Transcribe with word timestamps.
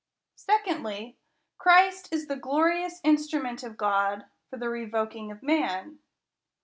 Secondly, 0.39 1.15
Christ 1.59 2.09
is 2.11 2.25
the 2.25 2.35
glorious 2.35 3.01
instrument 3.03 3.61
of 3.61 3.77
God 3.77 4.25
for 4.49 4.57
the 4.57 4.67
revoking 4.67 5.29
of 5.29 5.43
man. 5.43 5.99